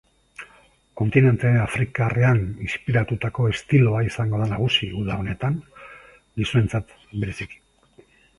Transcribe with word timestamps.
Kontinente 1.01 1.51
afrikarrean 1.65 2.41
inspiratutako 2.67 3.45
estiloa 3.51 4.01
izango 4.09 4.41
da 4.45 4.49
nagusi 4.55 4.91
uda 5.03 5.19
honetan, 5.21 5.61
gizonentzat 6.41 6.97
bereziki. 7.13 7.63